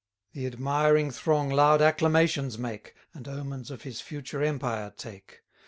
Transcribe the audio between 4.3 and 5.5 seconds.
empire take.